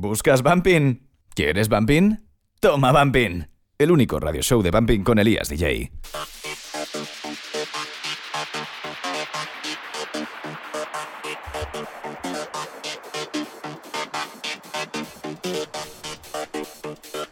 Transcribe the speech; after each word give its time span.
¿Buscas 0.00 0.42
Bumping? 0.42 1.06
¿Quieres 1.34 1.68
Bumping? 1.68 2.16
Toma 2.60 2.92
Bumping, 2.92 3.46
el 3.76 3.90
único 3.90 4.18
radio 4.18 4.42
show 4.42 4.62
de 4.62 4.70
Bumping 4.70 5.02
con 5.02 5.18
Elías 5.18 5.48
DJ. 5.48 5.92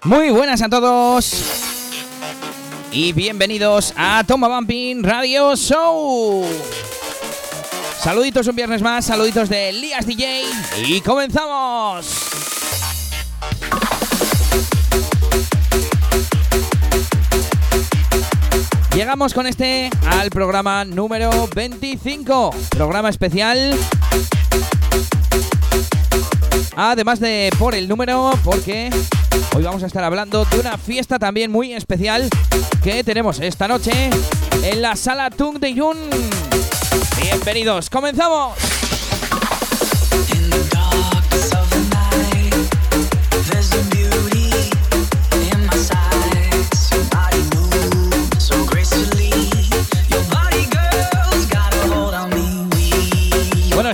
Muy 0.03 0.31
buenas 0.31 0.61
a 0.61 0.69
todos 0.69 1.33
y 2.93 3.13
bienvenidos 3.13 3.95
a 3.97 4.25
Toma 4.27 4.49
Bumping 4.49 5.03
Radio 5.03 5.57
Show. 5.57 6.45
Saluditos 8.03 8.47
un 8.47 8.57
viernes 8.57 8.83
más, 8.83 9.05
saluditos 9.05 9.49
de 9.49 9.69
Elías 9.71 10.07
DJ 10.07 10.45
y 10.87 11.01
comenzamos. 11.01 12.30
Llegamos 19.01 19.33
con 19.33 19.47
este 19.47 19.89
al 20.11 20.29
programa 20.29 20.85
número 20.85 21.49
25, 21.57 22.51
programa 22.69 23.09
especial. 23.09 23.75
Además 26.77 27.19
de 27.19 27.51
por 27.59 27.75
el 27.75 27.89
número, 27.89 28.31
porque 28.45 28.91
hoy 29.57 29.63
vamos 29.63 29.83
a 29.85 29.87
estar 29.87 30.05
hablando 30.05 30.45
de 30.45 30.61
una 30.61 30.77
fiesta 30.77 31.19
también 31.19 31.51
muy 31.51 31.73
especial 31.73 32.29
que 32.85 33.03
tenemos 33.03 33.41
esta 33.41 33.67
noche 33.67 34.11
en 34.63 34.83
la 34.83 34.95
sala 34.97 35.31
Tung 35.31 35.59
de 35.59 35.73
Yun. 35.73 35.97
Bienvenidos, 37.23 37.89
comenzamos. 37.89 38.70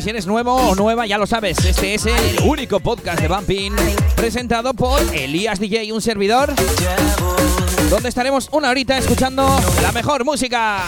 Si 0.07 0.11
eres 0.11 0.27
nuevo 0.29 0.55
o 0.55 0.77
nueva, 0.77 1.05
ya 1.05 1.19
lo 1.19 1.27
sabes, 1.27 1.59
este 1.65 1.95
es 1.95 2.07
el 2.07 2.39
único 2.45 2.79
podcast 2.79 3.21
de 3.21 3.27
Bumping 3.27 3.75
presentado 4.15 4.73
por 4.73 5.03
Elías 5.13 5.59
DJ 5.59 5.93
un 5.93 6.01
servidor, 6.01 6.55
donde 7.91 8.09
estaremos 8.09 8.49
una 8.53 8.71
horita 8.71 8.97
escuchando 8.99 9.61
la 9.83 9.91
mejor 9.91 10.25
música. 10.25 10.85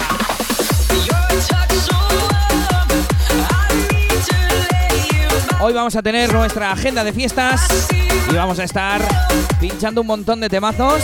Hoy 5.63 5.73
vamos 5.73 5.97
a 5.97 6.03
tener 6.05 6.33
nuestra 6.33 6.71
agenda 6.71 7.03
de 7.03 7.13
fiestas 7.13 7.89
y 8.31 8.37
vamos 8.37 8.61
a 8.61 8.63
estar 8.63 9.03
pinchando 9.59 10.03
un 10.03 10.07
montón 10.07 10.39
de 10.39 10.49
temazos. 10.49 11.03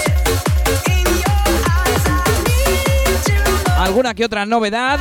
Alguna 3.76 4.14
que 4.14 4.24
otra 4.24 4.46
novedad. 4.46 5.00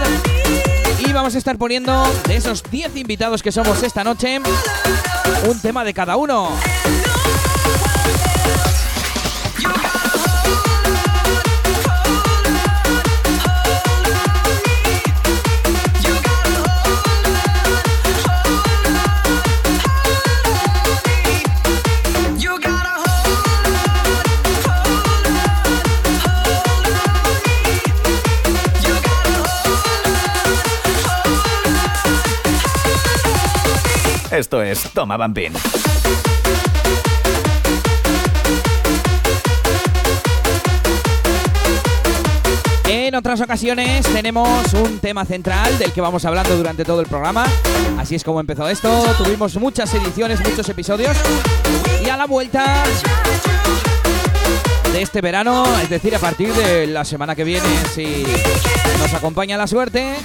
Vamos 1.24 1.36
a 1.36 1.38
estar 1.38 1.58
poniendo 1.58 2.04
de 2.28 2.36
esos 2.36 2.62
10 2.70 2.98
invitados 2.98 3.42
que 3.42 3.50
somos 3.50 3.82
esta 3.82 4.04
noche 4.04 4.42
un 5.50 5.58
tema 5.62 5.86
de 5.86 5.94
cada 5.94 6.18
uno. 6.18 6.50
Esto 34.34 34.64
es 34.64 34.90
Toma 34.94 35.16
Bumping. 35.16 35.54
En 42.88 43.14
otras 43.14 43.42
ocasiones 43.42 44.08
tenemos 44.12 44.74
un 44.74 44.98
tema 44.98 45.24
central 45.26 45.78
del 45.78 45.94
que 45.94 46.02
vamos 46.02 46.26
hablando 46.26 46.58
durante 46.58 46.84
todo 46.84 47.02
el 47.02 47.06
programa. 47.06 47.46
Así 48.00 48.16
es 48.16 48.24
como 48.24 48.40
empezó 48.40 48.68
esto. 48.68 48.90
Tuvimos 49.20 49.56
muchas 49.58 49.94
ediciones, 49.94 50.40
muchos 50.40 50.68
episodios. 50.68 51.16
Y 52.04 52.10
a 52.10 52.18
la 52.18 52.26
vuelta 52.26 52.84
de 54.92 55.00
este 55.00 55.22
verano, 55.22 55.64
es 55.80 55.92
decir, 55.92 56.16
a 56.16 56.20
partir 56.20 56.52
de 56.54 56.88
la 56.88 57.06
semana 57.06 57.36
que 57.36 57.44
viene, 57.44 57.70
si 57.94 58.26
nos 59.00 59.14
acompaña 59.14 59.58
la 59.58 59.68
suerte, 59.68 60.16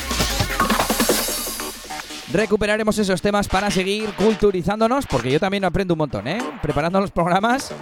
recuperaremos 2.33 2.99
esos 2.99 3.23
temas 3.23 3.49
para 3.49 3.71
seguir 3.71 4.13
culturizándonos, 4.15 5.07
porque 5.07 5.31
yo 5.31 5.41
también 5.41 5.65
aprendo 5.65 5.95
un 5.95 5.99
montón, 5.99 6.29
¿eh? 6.29 6.39
Preparando 6.63 7.01
los 7.01 7.11
programas, 7.11 7.73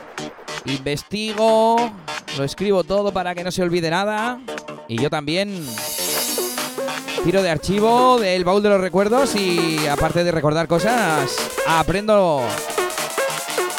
investigo, 0.66 1.92
lo 2.36 2.44
escribo 2.44 2.84
todo 2.84 3.12
para 3.12 3.34
que 3.34 3.44
no 3.44 3.50
se 3.50 3.62
olvide 3.62 3.90
nada, 3.90 4.40
y 4.88 5.00
yo 5.00 5.10
también 5.10 5.66
tiro 7.24 7.42
de 7.42 7.50
archivo 7.50 8.18
del 8.20 8.44
baúl 8.44 8.62
de 8.62 8.68
los 8.68 8.80
recuerdos 8.80 9.34
y 9.34 9.84
aparte 9.88 10.22
de 10.22 10.30
recordar 10.30 10.68
cosas, 10.68 11.34
aprendo 11.66 12.42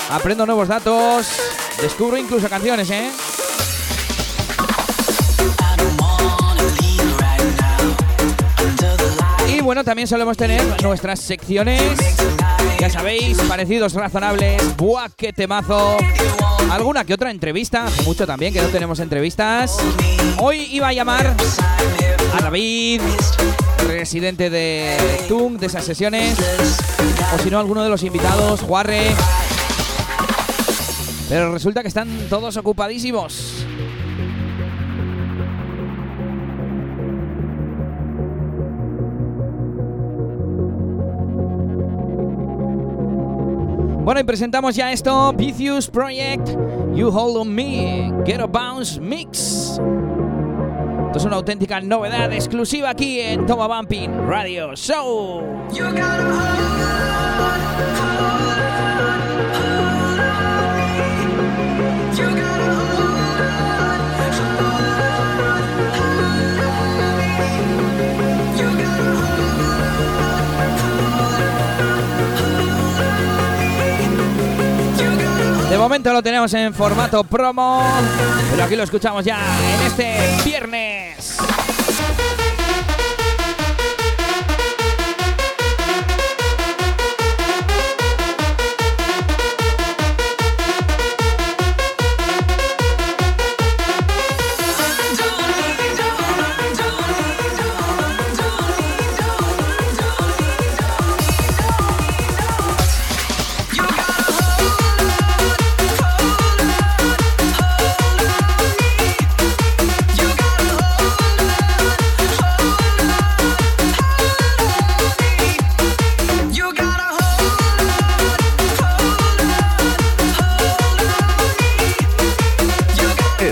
aprendo 0.09 0.45
nuevos 0.45 0.67
datos, 0.67 1.27
descubro 1.81 2.17
incluso 2.17 2.49
canciones, 2.49 2.89
¿eh? 2.91 3.09
Bueno, 9.67 9.83
también 9.83 10.07
solemos 10.07 10.37
tener 10.37 10.63
nuestras 10.81 11.19
secciones, 11.19 11.81
ya 12.79 12.89
sabéis, 12.89 13.37
parecidos 13.49 13.93
razonables, 13.95 14.77
buah, 14.77 15.09
temazo, 15.35 15.97
alguna 16.71 17.03
que 17.03 17.13
otra 17.13 17.31
entrevista, 17.31 17.85
mucho 18.05 18.25
también 18.25 18.53
que 18.53 18.61
no 18.61 18.69
tenemos 18.69 19.01
entrevistas. 19.01 19.77
Hoy 20.37 20.69
iba 20.71 20.87
a 20.87 20.93
llamar 20.93 21.35
a 22.33 22.41
David, 22.41 23.01
residente 23.85 24.49
de 24.49 24.95
Tung, 25.27 25.59
de 25.59 25.65
esas 25.65 25.83
sesiones, 25.83 26.37
o 27.35 27.43
si 27.43 27.49
no, 27.49 27.59
alguno 27.59 27.83
de 27.83 27.89
los 27.89 28.03
invitados, 28.03 28.61
Juarre. 28.61 29.13
Pero 31.27 31.51
resulta 31.51 31.81
que 31.81 31.89
están 31.89 32.07
todos 32.29 32.55
ocupadísimos. 32.55 33.56
Bueno, 44.07 44.21
y 44.21 44.23
presentamos 44.23 44.73
ya 44.73 44.93
esto, 44.93 45.33
Vicious 45.33 45.89
Project, 45.89 46.47
You 46.95 47.09
Hold 47.09 47.39
On 47.39 47.53
Me, 47.53 48.09
Get 48.25 48.39
a 48.39 48.45
Bounce 48.45 49.01
Mix. 49.01 49.81
Esto 51.07 51.17
es 51.17 51.25
una 51.25 51.35
auténtica 51.35 51.81
novedad 51.81 52.31
exclusiva 52.31 52.91
aquí 52.91 53.19
en 53.19 53.45
Toma 53.45 53.67
Bumping 53.67 54.09
Radio 54.25 54.73
Show. 54.77 55.43
De 55.73 55.81
momento 75.87 76.11
lo 76.11 76.21
tenemos 76.21 76.53
en 76.53 76.73
formato 76.73 77.23
promo, 77.23 77.81
pero 78.51 78.65
aquí 78.65 78.75
lo 78.75 78.83
escuchamos 78.83 79.23
ya 79.23 79.39
en 79.73 79.87
este 79.87 80.43
viernes. 80.43 80.86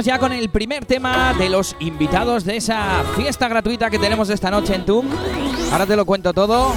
Ya 0.00 0.18
con 0.18 0.32
el 0.32 0.48
primer 0.48 0.86
tema 0.86 1.34
de 1.34 1.48
los 1.48 1.76
invitados 1.78 2.44
de 2.44 2.56
esa 2.56 3.04
fiesta 3.14 3.46
gratuita 3.48 3.90
que 3.90 3.98
tenemos 3.98 4.30
esta 4.30 4.50
noche 4.50 4.74
en 4.74 4.86
TUM. 4.86 5.06
Ahora 5.70 5.86
te 5.86 5.96
lo 5.96 6.06
cuento 6.06 6.32
todo. 6.32 6.72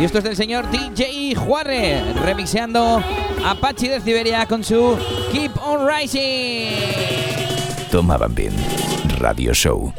Y 0.00 0.04
esto 0.04 0.18
es 0.18 0.24
del 0.24 0.36
señor 0.36 0.70
DJ 0.70 1.34
Juarre, 1.34 2.02
remixeando 2.14 3.02
Apache 3.44 3.90
de 3.90 4.00
Siberia 4.00 4.46
con 4.46 4.64
su 4.64 4.96
Keep 5.32 5.52
on 5.62 5.86
Rising. 5.86 6.70
Tomaban 7.90 8.34
bien. 8.34 8.52
Radio 9.18 9.52
Show. 9.52 9.92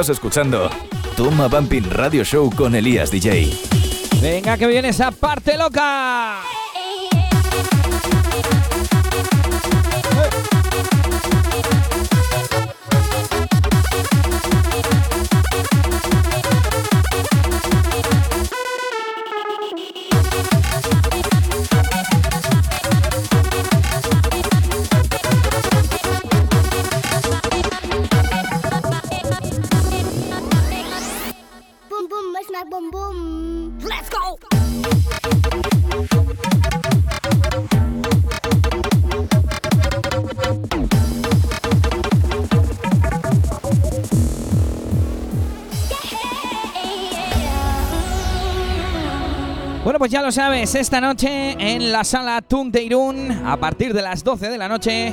Estás 0.00 0.16
escuchando 0.16 0.70
Toma 1.14 1.46
Bumping 1.46 1.90
Radio 1.90 2.24
Show 2.24 2.50
con 2.56 2.74
Elías 2.74 3.10
DJ. 3.10 3.52
Venga, 4.22 4.56
que 4.56 4.66
viene 4.66 4.88
esa 4.88 5.10
parte 5.10 5.58
loca. 5.58 6.39
Sabes, 50.32 50.74
esta 50.74 51.00
noche 51.00 51.56
en 51.58 51.90
la 51.90 52.04
sala 52.04 52.42
Tung 52.42 52.70
de 52.70 52.88
a 53.44 53.56
partir 53.56 53.92
de 53.92 54.02
las 54.02 54.22
12 54.22 54.48
de 54.48 54.58
la 54.58 54.68
noche, 54.68 55.12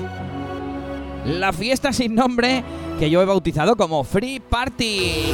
la 1.26 1.52
fiesta 1.54 1.92
sin 1.92 2.14
nombre 2.14 2.64
que 3.00 3.10
yo 3.10 3.22
he 3.22 3.26
bautizado 3.26 3.76
como 3.76 4.04
Free 4.04 4.40
Party. 4.40 5.34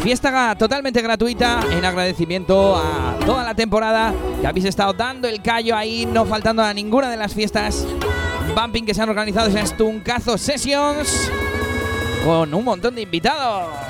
Fiesta 0.00 0.54
totalmente 0.56 1.00
gratuita 1.00 1.60
en 1.70 1.84
agradecimiento 1.84 2.76
a 2.76 3.16
toda 3.24 3.44
la 3.44 3.54
temporada 3.54 4.12
que 4.40 4.46
habéis 4.46 4.66
estado 4.66 4.92
dando 4.92 5.28
el 5.28 5.42
callo 5.42 5.76
ahí, 5.76 6.06
no 6.06 6.24
faltando 6.24 6.62
a 6.62 6.74
ninguna 6.74 7.10
de 7.10 7.16
las 7.16 7.34
fiestas 7.34 7.86
bumping 8.54 8.84
que 8.84 8.94
se 8.94 9.02
han 9.02 9.08
organizado 9.08 9.48
en 9.48 9.66
Stuncazo 9.66 10.36
Sessions 10.36 11.30
con 12.24 12.52
un 12.52 12.64
montón 12.64 12.94
de 12.94 13.02
invitados. 13.02 13.89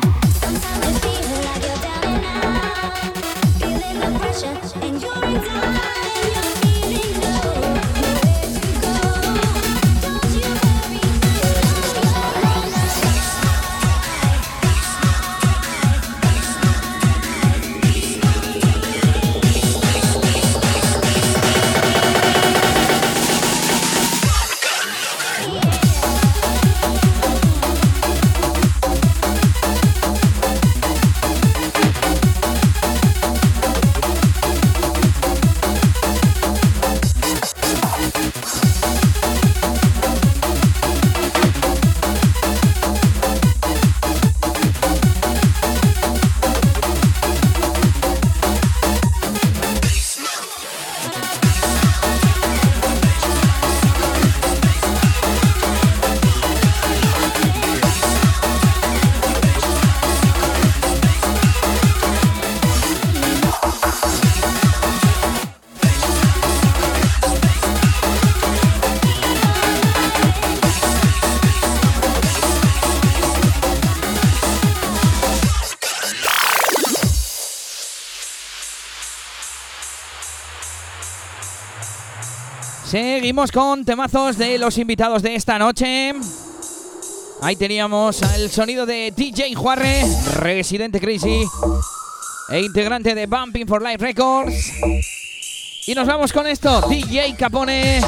Seguimos 82.91 83.53
con 83.53 83.85
temazos 83.85 84.37
de 84.37 84.57
los 84.57 84.77
invitados 84.77 85.23
de 85.23 85.35
esta 85.35 85.57
noche. 85.57 86.11
Ahí 87.41 87.55
teníamos 87.55 88.21
el 88.21 88.51
sonido 88.51 88.85
de 88.85 89.13
DJ 89.15 89.55
Juarre, 89.55 90.03
residente 90.33 90.99
Crazy 90.99 91.45
e 92.49 92.59
integrante 92.59 93.15
de 93.15 93.27
Bumping 93.27 93.65
for 93.65 93.81
Life 93.81 93.99
Records. 93.99 94.73
Y 95.87 95.95
nos 95.95 96.05
vamos 96.05 96.33
con 96.33 96.45
esto, 96.47 96.81
DJ 96.89 97.33
Capone, 97.37 97.99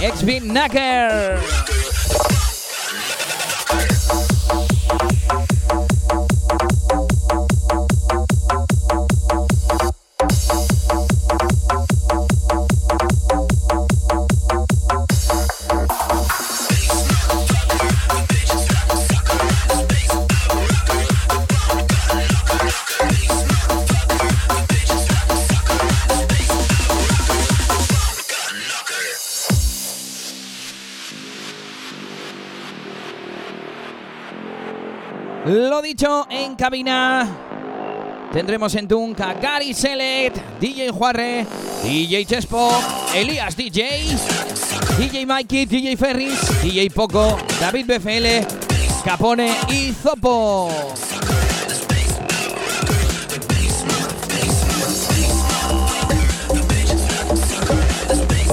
ex 0.00 0.24
Knacker. 0.24 1.38
Dicho, 35.98 36.26
en 36.30 36.54
cabina 36.54 37.28
tendremos 38.32 38.72
en 38.76 38.86
Tunca 38.86 39.34
Gary 39.34 39.74
Select, 39.74 40.60
DJ 40.60 40.90
Juarre, 40.90 41.44
DJ 41.82 42.24
Chespo, 42.24 42.70
Elías 43.12 43.56
DJ, 43.56 44.16
DJ 44.96 45.26
Mikey, 45.26 45.66
DJ 45.66 45.96
Ferris, 45.96 46.62
DJ 46.62 46.90
Poco, 46.90 47.36
David 47.58 47.86
BFL, 47.86 49.04
Capone 49.04 49.52
y 49.70 49.92
Zopo. 49.92 50.70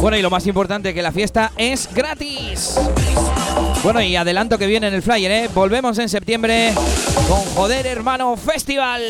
Bueno, 0.02 0.18
y 0.18 0.22
lo 0.24 0.32
más 0.32 0.48
importante, 0.48 0.96
que 0.96 1.02
la 1.04 1.12
fiesta 1.12 1.52
es 1.58 1.88
gratis. 1.94 2.80
Bueno, 3.86 4.02
y 4.02 4.16
adelanto 4.16 4.58
que 4.58 4.66
viene 4.66 4.88
en 4.88 4.96
el 4.96 5.04
flyer, 5.04 5.30
¿eh? 5.30 5.50
Volvemos 5.54 6.00
en 6.00 6.10
septiembre 6.10 6.74
con 7.30 7.40
Joder 7.54 7.86
Hermano 7.86 8.36
Festival. 8.36 9.04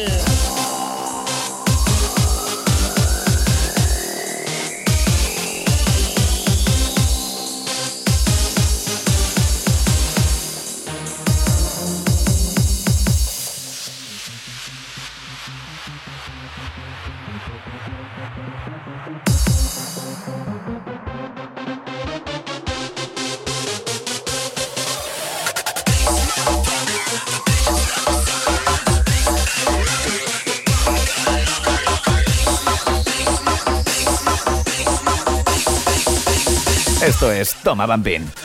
Es 37.36 37.56
Toma 37.64 37.86
Bambín. 37.86 38.45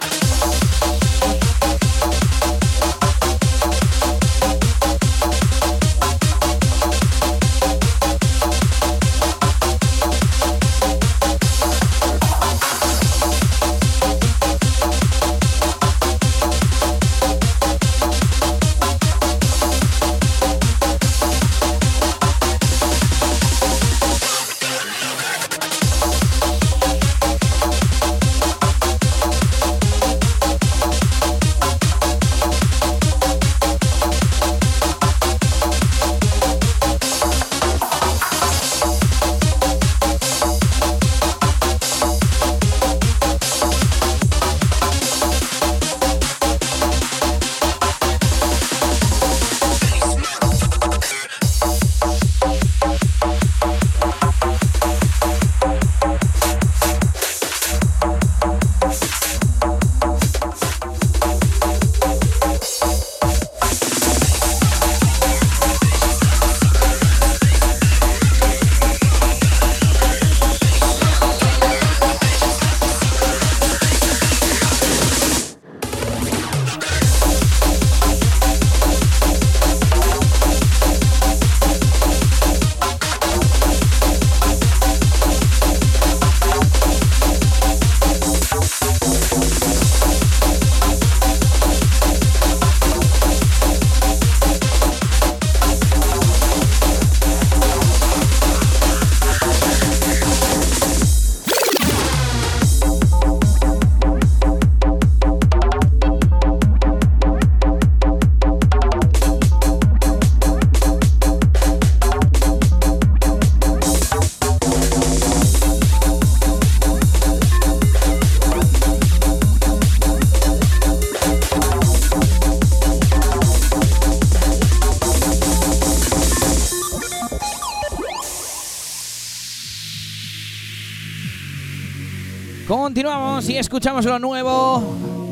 Continuamos 133.41 133.49
y 133.49 133.57
escuchamos 133.57 134.05
lo 134.05 134.19
nuevo 134.19 134.83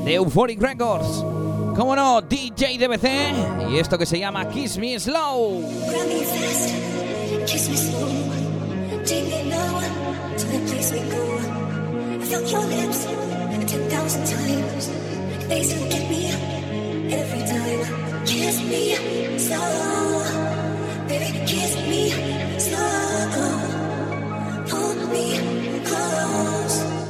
de 0.06 0.14
Euphoric 0.14 0.62
Records. 0.62 1.22
Como 1.76 1.94
no, 1.94 2.22
DJ 2.22 2.78
DBC 2.78 3.70
y 3.70 3.78
esto 3.78 3.98
que 3.98 4.06
se 4.06 4.18
llama 4.18 4.48
Kiss 4.48 4.78
Me 4.78 4.98
Slow. 4.98 5.62
Kiss 7.44 7.68
me 7.68 7.76
slow. 7.76 8.08
Take 9.04 9.28
me 21.88 22.37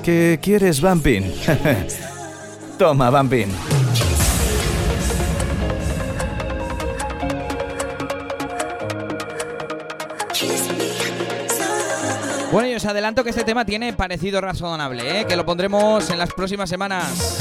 ¿Qué 0.08 0.38
quieres, 0.40 0.80
Bumpin? 0.80 1.30
Toma, 2.78 3.10
Bumpin. 3.10 3.50
Bueno, 12.50 12.68
y 12.68 12.74
os 12.74 12.86
adelanto 12.86 13.22
que 13.22 13.28
este 13.28 13.44
tema 13.44 13.66
tiene 13.66 13.92
parecido 13.92 14.40
razonable, 14.40 15.20
¿eh? 15.20 15.26
que 15.26 15.36
lo 15.36 15.44
pondremos 15.44 16.08
en 16.08 16.16
las 16.16 16.32
próximas 16.32 16.70
semanas. 16.70 17.38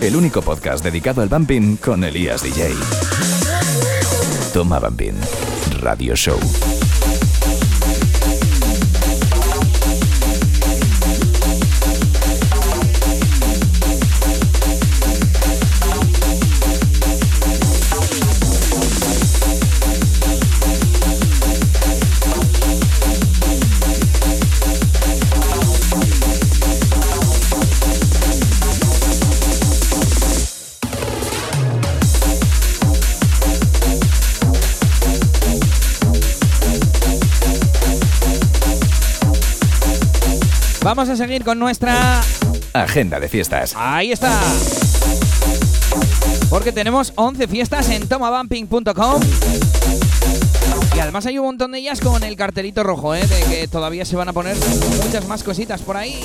El 0.00 0.14
único 0.14 0.40
podcast 0.40 0.84
dedicado 0.84 1.20
al 1.20 1.28
bumping 1.28 1.78
con 1.78 2.04
Elías 2.04 2.44
DJ. 2.44 2.70
Toma 4.52 4.78
Bumping 4.78 5.16
Radio 5.80 6.14
Show. 6.14 6.79
Vamos 40.90 41.08
a 41.08 41.14
seguir 41.14 41.44
con 41.44 41.56
nuestra 41.60 42.20
agenda 42.72 43.20
de 43.20 43.28
fiestas. 43.28 43.74
Ahí 43.76 44.10
está. 44.10 44.40
Porque 46.50 46.72
tenemos 46.72 47.12
11 47.14 47.46
fiestas 47.46 47.88
en 47.90 48.08
tomabumping.com. 48.08 49.22
Y 50.96 50.98
además 50.98 51.26
hay 51.26 51.38
un 51.38 51.46
montón 51.46 51.70
de 51.70 51.78
ellas 51.78 52.00
con 52.00 52.24
el 52.24 52.34
cartelito 52.34 52.82
rojo, 52.82 53.14
¿eh? 53.14 53.24
De 53.24 53.40
que 53.44 53.68
todavía 53.68 54.04
se 54.04 54.16
van 54.16 54.30
a 54.30 54.32
poner 54.32 54.56
muchas 55.04 55.28
más 55.28 55.44
cositas 55.44 55.80
por 55.80 55.96
ahí. 55.96 56.20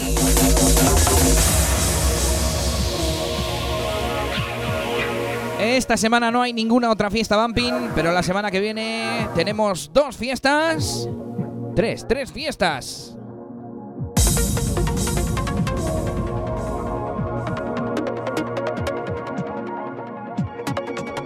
Esta 5.59 5.95
semana 5.95 6.31
no 6.31 6.41
hay 6.41 6.53
ninguna 6.53 6.89
otra 6.89 7.11
fiesta 7.11 7.37
bumping, 7.37 7.91
pero 7.93 8.11
la 8.11 8.23
semana 8.23 8.49
que 8.49 8.59
viene 8.61 9.27
tenemos 9.35 9.91
dos 9.93 10.17
fiestas. 10.17 11.07
Tres, 11.75 12.07
tres 12.09 12.31
fiestas. 12.31 13.15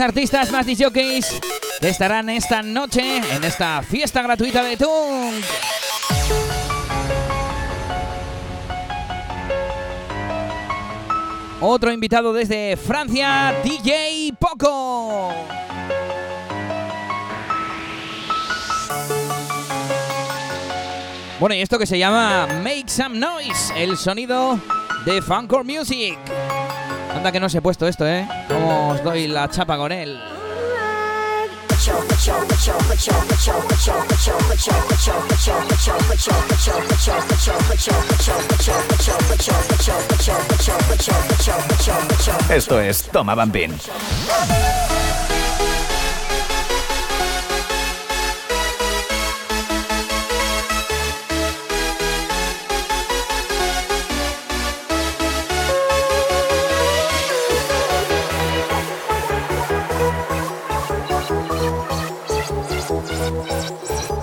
Artistas, 0.00 0.50
más 0.50 0.66
DJs 0.66 1.40
que 1.80 1.88
estarán 1.88 2.28
esta 2.28 2.62
noche 2.62 3.16
en 3.16 3.44
esta 3.44 3.82
fiesta 3.82 4.22
gratuita 4.22 4.62
de 4.62 4.76
Tung. 4.76 5.34
Otro 11.60 11.92
invitado 11.92 12.32
desde 12.32 12.76
Francia, 12.76 13.54
DJ 13.64 14.34
Poco. 14.38 15.32
Bueno, 21.40 21.54
y 21.54 21.60
esto 21.60 21.78
que 21.78 21.86
se 21.86 21.98
llama 21.98 22.46
Make 22.62 22.88
Some 22.88 23.18
Noise, 23.18 23.72
el 23.76 23.96
sonido 23.96 24.58
de 25.04 25.22
Funkcore 25.22 25.64
Music. 25.64 26.18
Que 27.32 27.40
no 27.40 27.50
se 27.50 27.58
he 27.58 27.60
puesto 27.60 27.86
esto, 27.86 28.06
¿eh? 28.08 28.26
Como 28.48 28.88
os 28.88 29.04
doy 29.04 29.28
la 29.28 29.50
chapa 29.50 29.76
con 29.76 29.92
él. 29.92 30.18
Esto 42.48 42.80
es 42.80 43.02
Toma 43.04 43.34
Bambín. 43.34 43.74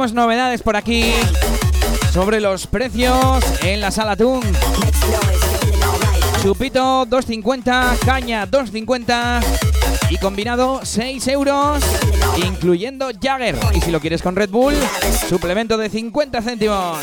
Novedades 0.00 0.62
por 0.62 0.76
aquí 0.76 1.12
sobre 2.10 2.40
los 2.40 2.66
precios 2.66 3.44
en 3.62 3.82
la 3.82 3.90
sala 3.90 4.16
Tung. 4.16 4.42
Chupito 6.42 7.04
2.50, 7.04 7.98
caña 7.98 8.46
2.50 8.46 9.42
y 10.08 10.16
combinado 10.16 10.80
6 10.82 11.28
euros, 11.28 11.84
incluyendo 12.38 13.10
Jagger. 13.20 13.58
Y 13.74 13.82
si 13.82 13.90
lo 13.90 14.00
quieres 14.00 14.22
con 14.22 14.36
Red 14.36 14.48
Bull, 14.48 14.74
suplemento 15.28 15.76
de 15.76 15.90
50 15.90 16.40
céntimos. 16.40 16.98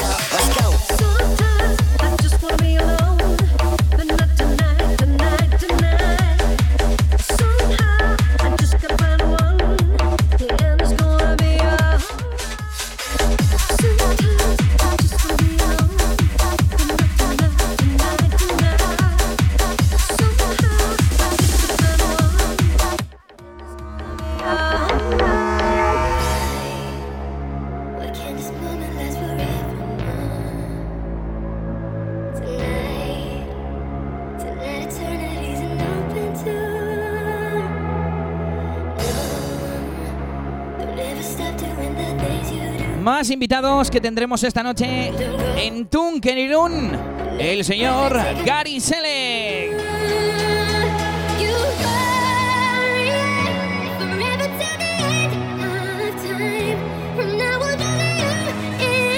Más 43.08 43.30
invitados 43.30 43.89
que 43.89 44.02
tendremos 44.02 44.43
esta 44.43 44.62
noche 44.62 45.13
en 45.56 45.86
Tunkenirun, 45.86 46.91
el 47.39 47.63
señor 47.63 48.20
Gary 48.46 48.82
Selec. 48.82 49.72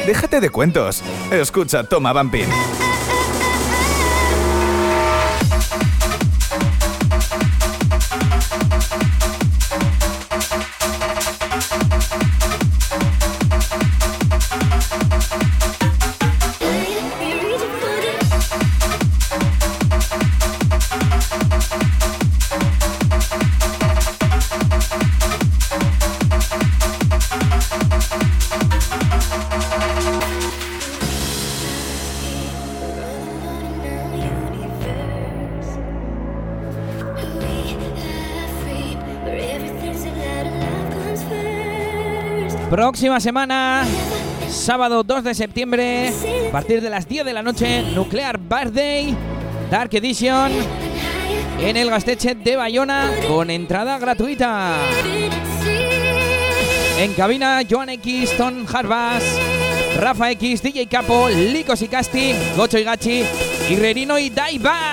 Déjate 0.06 0.40
de 0.40 0.52
cuentos. 0.52 1.02
Escucha 1.32 1.84
Toma 1.84 2.14
Vampin. 2.14 2.46
Próxima 43.00 43.22
semana, 43.22 43.86
sábado 44.50 45.04
2 45.04 45.24
de 45.24 45.34
septiembre, 45.34 46.12
a 46.50 46.52
partir 46.52 46.82
de 46.82 46.90
las 46.90 47.08
10 47.08 47.24
de 47.24 47.32
la 47.32 47.42
noche, 47.42 47.82
Nuclear 47.96 48.38
Birthday, 48.38 49.16
Dark 49.72 49.90
Edition, 49.94 50.52
en 51.62 51.78
el 51.78 51.90
Gasteche 51.90 52.36
de 52.36 52.58
Bayona, 52.58 53.10
con 53.26 53.50
entrada 53.52 53.98
gratuita. 54.00 54.76
En 57.00 57.14
cabina, 57.14 57.62
Joan 57.70 57.88
X, 57.88 58.36
Ton 58.36 58.66
Harvas, 58.70 59.24
Rafa 59.98 60.32
X, 60.32 60.62
DJ 60.62 60.88
Capo, 60.88 61.30
Licos 61.30 61.82
y 61.82 61.88
Casti, 61.88 62.34
Gocho 62.58 62.78
y 62.78 62.84
Gachi, 62.84 63.24
Guerrerino 63.70 64.20
y 64.20 64.30
Daibas. 64.30 64.89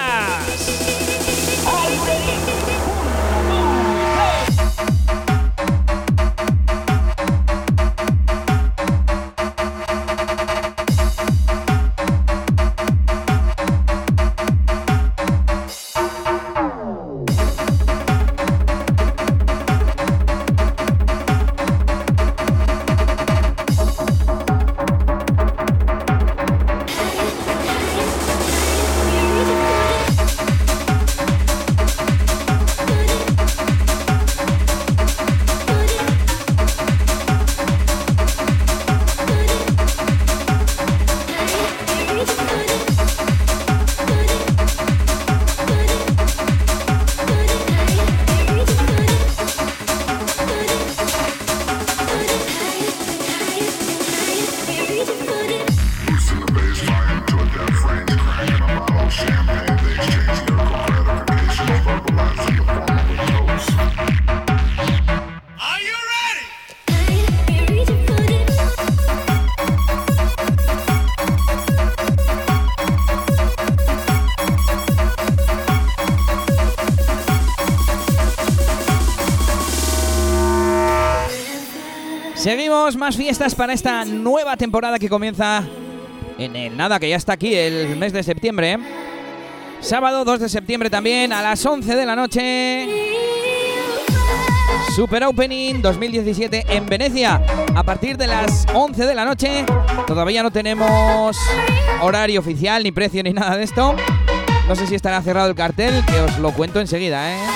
Seguimos 82.46 82.94
más 82.94 83.16
fiestas 83.16 83.56
para 83.56 83.72
esta 83.72 84.04
nueva 84.04 84.56
temporada 84.56 85.00
que 85.00 85.09
comienza 85.09 85.64
en 86.38 86.54
el 86.54 86.76
nada, 86.76 87.00
que 87.00 87.09
ya 87.09 87.16
está 87.16 87.32
aquí 87.32 87.52
el 87.52 87.96
mes 87.96 88.12
de 88.12 88.22
septiembre. 88.22 88.78
Sábado 89.80 90.24
2 90.24 90.38
de 90.38 90.48
septiembre 90.48 90.88
también 90.88 91.32
a 91.32 91.42
las 91.42 91.66
11 91.66 91.96
de 91.96 92.06
la 92.06 92.14
noche. 92.14 92.87
Super 94.94 95.24
Opening 95.24 95.82
2017 95.82 96.66
en 96.68 96.87
Venecia 96.87 97.42
a 97.74 97.82
partir 97.82 98.16
de 98.16 98.28
las 98.28 98.64
11 98.72 99.06
de 99.06 99.14
la 99.16 99.24
noche. 99.24 99.64
Todavía 100.06 100.44
no 100.44 100.52
tenemos 100.52 101.37
horario 102.00 102.38
oficial, 102.38 102.85
ni 102.85 102.92
precio, 102.92 103.24
ni 103.24 103.32
nada 103.32 103.56
de 103.56 103.64
esto. 103.64 103.96
No 104.68 104.76
sé 104.76 104.87
si 104.87 104.94
estará 104.94 105.20
cerrado 105.20 105.48
el 105.48 105.56
cartel, 105.56 106.00
que 106.06 106.20
os 106.20 106.38
lo 106.38 106.52
cuento 106.52 106.78
enseguida, 106.78 107.28
¿eh? 107.35 107.55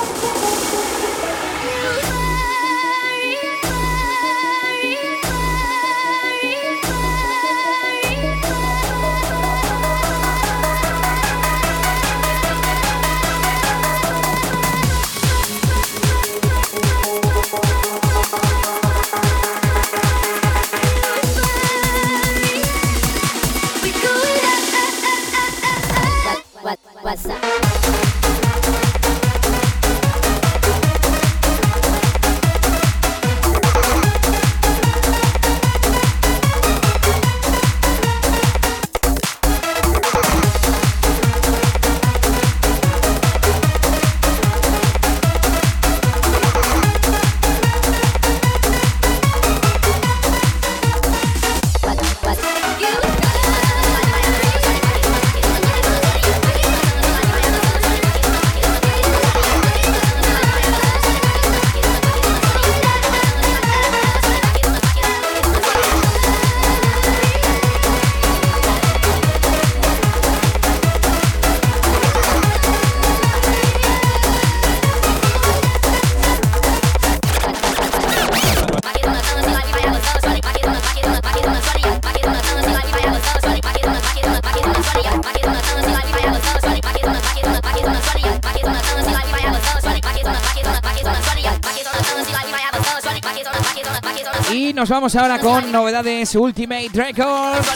Y 94.51 94.73
nos 94.73 94.89
vamos 94.89 95.15
ahora 95.15 95.39
con 95.39 95.71
novedades 95.71 96.35
Ultimate 96.35 96.89
Records. 96.93 97.67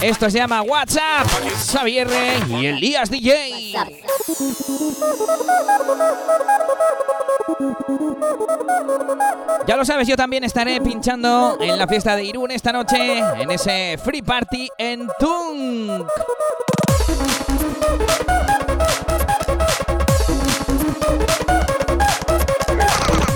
Esto 0.00 0.30
se 0.30 0.38
llama 0.38 0.62
WhatsApp, 0.62 1.26
Xavier 1.72 2.08
y 2.48 2.66
Elías 2.66 3.10
DJ. 3.10 3.74
Ya 9.66 9.76
lo 9.76 9.84
sabes, 9.84 10.06
yo 10.06 10.16
también 10.16 10.44
estaré 10.44 10.80
pinchando 10.80 11.56
en 11.60 11.78
la 11.78 11.86
fiesta 11.86 12.14
de 12.14 12.24
Irún 12.24 12.50
esta 12.50 12.72
noche, 12.72 13.18
en 13.18 13.50
ese 13.50 13.98
free 14.02 14.22
party 14.22 14.68
en 14.78 15.08
Tunk. 15.18 16.06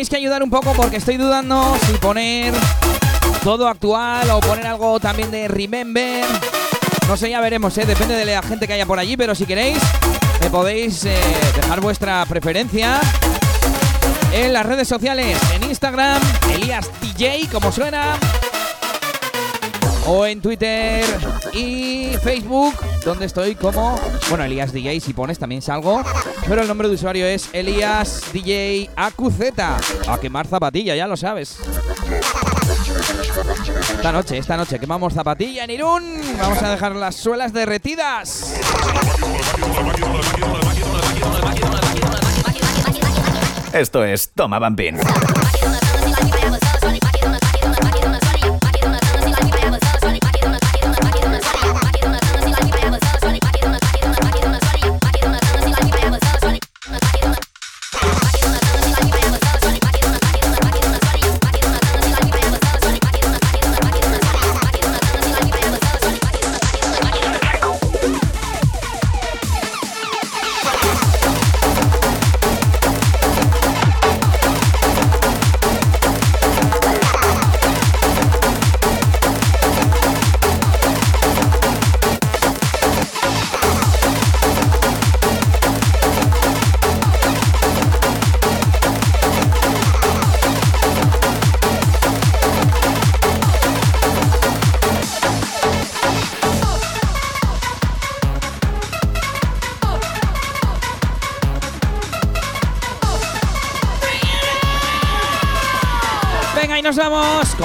Tenéis 0.00 0.08
que 0.08 0.16
ayudar 0.16 0.42
un 0.42 0.48
poco 0.48 0.72
porque 0.72 0.96
estoy 0.96 1.18
dudando 1.18 1.76
si 1.84 1.92
poner 1.98 2.54
todo 3.44 3.68
actual 3.68 4.30
o 4.30 4.40
poner 4.40 4.66
algo 4.66 4.98
también 4.98 5.30
de 5.30 5.46
Remember. 5.46 6.24
No 7.06 7.18
sé, 7.18 7.28
ya 7.28 7.38
veremos, 7.42 7.76
¿eh? 7.76 7.84
depende 7.84 8.14
de 8.14 8.24
la 8.24 8.40
gente 8.40 8.66
que 8.66 8.72
haya 8.72 8.86
por 8.86 8.98
allí, 8.98 9.18
pero 9.18 9.34
si 9.34 9.44
queréis, 9.44 9.76
me 10.40 10.48
podéis 10.48 11.04
eh, 11.04 11.20
dejar 11.54 11.82
vuestra 11.82 12.24
preferencia 12.24 12.98
en 14.32 14.54
las 14.54 14.64
redes 14.64 14.88
sociales, 14.88 15.36
en 15.54 15.64
Instagram, 15.64 16.22
Elías 16.54 16.88
DJ, 17.02 17.50
como 17.52 17.70
suena, 17.70 18.18
o 20.06 20.24
en 20.24 20.40
Twitter 20.40 21.04
y 21.52 22.12
Facebook, 22.22 22.74
donde 23.04 23.26
estoy 23.26 23.54
como, 23.54 24.00
bueno, 24.30 24.44
Elías 24.44 24.72
DJ, 24.72 24.98
si 25.00 25.12
pones 25.12 25.38
también 25.38 25.60
salgo, 25.60 26.02
pero 26.50 26.62
el 26.62 26.68
nombre 26.68 26.88
de 26.88 26.94
usuario 26.96 27.26
es 27.26 27.48
Elías 27.52 28.24
DJ 28.32 28.90
AQZ. 28.96 29.40
A 30.08 30.18
quemar 30.20 30.48
zapatilla, 30.48 30.96
ya 30.96 31.06
lo 31.06 31.16
sabes. 31.16 31.56
Esta 33.92 34.10
noche, 34.10 34.36
esta 34.36 34.56
noche 34.56 34.80
quemamos 34.80 35.14
zapatilla 35.14 35.62
en 35.62 35.70
Irún. 35.70 36.20
Vamos 36.40 36.60
a 36.60 36.70
dejar 36.72 36.96
las 36.96 37.14
suelas 37.14 37.52
derretidas. 37.52 38.52
Esto 43.72 44.04
es 44.04 44.30
Toma 44.34 44.58
Bumping. 44.58 44.98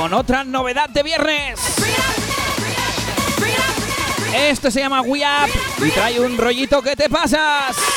Con 0.05 0.13
otra 0.13 0.43
novedad 0.43 0.87
de 0.89 1.01
viernes. 1.01 1.59
Esto 4.35 4.69
se 4.69 4.79
llama 4.79 5.01
We 5.01 5.21
Up 5.21 5.83
y 5.83 5.89
trae 5.89 6.19
un 6.19 6.37
rollito 6.37 6.79
que 6.83 6.95
te 6.95 7.09
pasas. 7.09 7.94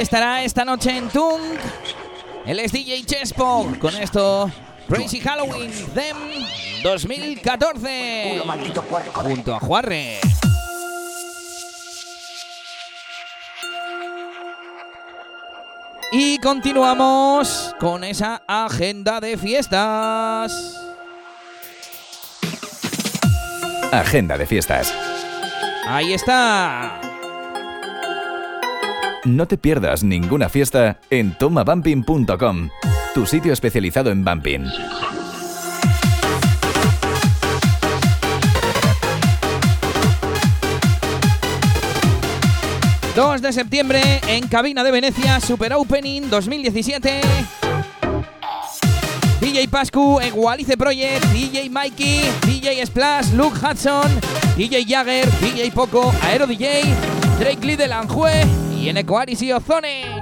Que 0.00 0.04
estará 0.04 0.42
esta 0.42 0.64
noche 0.64 0.96
en 0.96 1.10
Tung. 1.10 1.42
Él 2.46 2.58
es 2.58 2.72
DJ 2.72 3.04
Chespo. 3.04 3.70
Con 3.78 3.94
esto, 3.96 4.50
Crazy 4.88 5.20
Halloween 5.20 5.70
Them 5.92 6.16
2014. 6.82 8.42
Junto 9.12 9.54
a 9.54 9.60
Juarre. 9.60 10.18
Y 16.12 16.38
continuamos 16.38 17.76
con 17.78 18.02
esa 18.02 18.40
agenda 18.46 19.20
de 19.20 19.36
fiestas. 19.36 20.80
Agenda 23.92 24.38
de 24.38 24.46
fiestas. 24.46 24.94
Ahí 25.86 26.14
está. 26.14 27.09
No 29.24 29.46
te 29.46 29.58
pierdas 29.58 30.02
ninguna 30.02 30.48
fiesta 30.48 30.98
en 31.10 31.36
tomabumping.com, 31.36 32.70
tu 33.14 33.26
sitio 33.26 33.52
especializado 33.52 34.10
en 34.10 34.24
bumping. 34.24 34.64
2 43.14 43.42
de 43.42 43.52
septiembre 43.52 44.00
en 44.26 44.48
Cabina 44.48 44.82
de 44.82 44.90
Venecia, 44.90 45.38
Super 45.40 45.74
Opening 45.74 46.30
2017. 46.30 47.20
DJ 49.42 49.68
Pascu, 49.68 50.18
Egualice 50.20 50.78
Project, 50.78 51.22
DJ 51.26 51.68
Mikey, 51.68 52.22
DJ 52.46 52.86
Splash, 52.86 53.32
Luke 53.32 53.58
Hudson, 53.58 54.08
DJ 54.56 54.86
Jagger, 54.86 55.28
DJ 55.40 55.70
Poco, 55.72 56.10
Aero 56.22 56.46
DJ, 56.46 56.84
Drake 57.38 57.66
Lee 57.66 57.76
de 57.76 57.88
Lanjue 57.88 58.69
y 58.80 58.88
en 58.88 58.96
y 59.42 59.52
Ozone. 59.52 60.19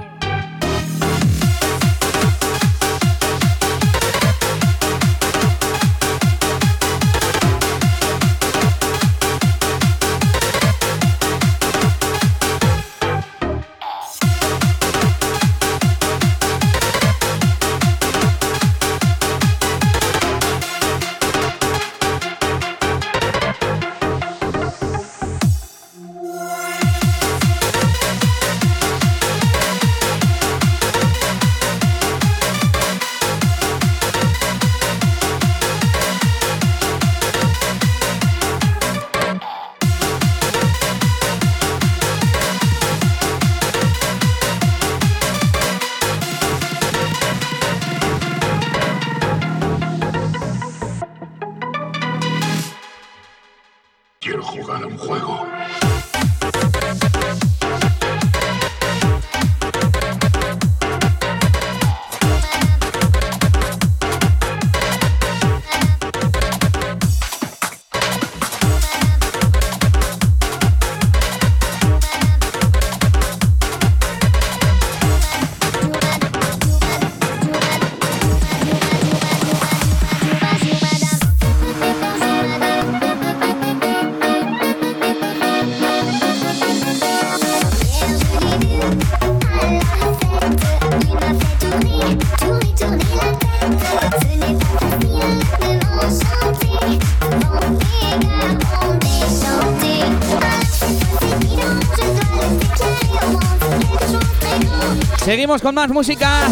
Seguimos 105.29 105.61
con 105.61 105.75
más 105.75 105.91
música. 105.91 106.47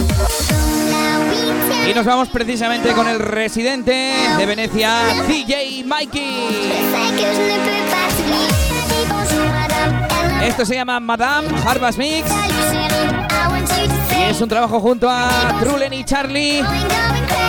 Y 1.89 1.95
nos 1.95 2.05
vamos 2.05 2.29
precisamente 2.29 2.91
con 2.91 3.07
el 3.07 3.17
residente 3.17 4.13
de 4.37 4.45
Venecia, 4.45 4.99
DJ 5.27 5.83
Mikey. 5.83 6.47
Esto 10.43 10.63
se 10.63 10.75
llama 10.75 10.99
Madame 10.99 11.47
Harvest 11.65 11.97
Mix. 11.97 12.29
Y 14.15 14.29
es 14.29 14.39
un 14.41 14.47
trabajo 14.47 14.79
junto 14.79 15.09
a 15.09 15.57
Trulen 15.59 15.93
y 15.93 16.03
Charlie. 16.03 16.61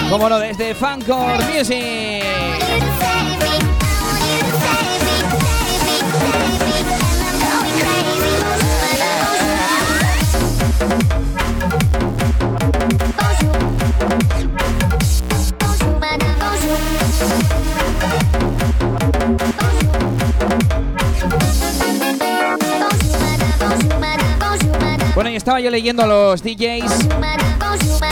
Como 0.09 0.31
no, 0.31 0.39
desde 0.39 0.75
Fancore 0.75 1.45
Music. 1.53 2.18
Bueno, 25.19 25.31
y 25.31 25.35
estaba 25.35 25.59
yo 25.59 25.69
leyendo 25.69 26.05
a 26.05 26.07
los 26.07 26.45
DJs 26.45 27.09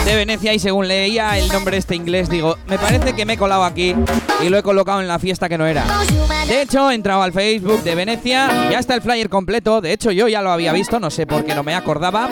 de 0.06 0.16
Venecia 0.16 0.52
y 0.52 0.58
según 0.58 0.88
leía 0.88 1.38
el 1.38 1.46
nombre 1.46 1.76
este 1.76 1.94
inglés, 1.94 2.28
digo, 2.28 2.58
me 2.66 2.78
parece 2.78 3.12
que 3.12 3.24
me 3.24 3.34
he 3.34 3.36
colado 3.36 3.62
aquí 3.62 3.94
y 4.42 4.48
lo 4.48 4.58
he 4.58 4.62
colocado 4.64 5.00
en 5.00 5.06
la 5.06 5.20
fiesta 5.20 5.48
que 5.48 5.56
no 5.56 5.68
era. 5.68 5.84
De 6.48 6.62
hecho, 6.62 6.90
he 6.90 6.96
entrado 6.96 7.22
al 7.22 7.32
Facebook 7.32 7.84
de 7.84 7.94
Venecia, 7.94 8.48
ya 8.72 8.80
está 8.80 8.96
el 8.96 9.02
flyer 9.02 9.28
completo, 9.28 9.80
de 9.80 9.92
hecho 9.92 10.10
yo 10.10 10.26
ya 10.26 10.42
lo 10.42 10.50
había 10.50 10.72
visto, 10.72 10.98
no 10.98 11.08
sé 11.10 11.28
por 11.28 11.44
qué 11.44 11.54
no 11.54 11.62
me 11.62 11.76
acordaba. 11.76 12.28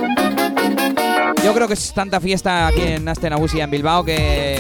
Yo 1.45 1.55
creo 1.55 1.69
que 1.69 1.75
es 1.75 1.95
tanta 1.95 2.19
fiesta 2.19 2.67
aquí 2.67 2.83
en 2.83 3.09
Astenabusi 3.09 3.61
en 3.61 3.71
Bilbao 3.71 4.05
que, 4.05 4.59